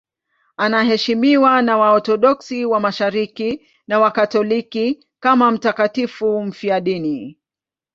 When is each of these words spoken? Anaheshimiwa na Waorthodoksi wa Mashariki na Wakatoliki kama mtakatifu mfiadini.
Anaheshimiwa 0.57 1.61
na 1.61 1.77
Waorthodoksi 1.77 2.65
wa 2.65 2.79
Mashariki 2.79 3.67
na 3.87 3.99
Wakatoliki 3.99 5.05
kama 5.19 5.51
mtakatifu 5.51 6.41
mfiadini. 6.43 7.39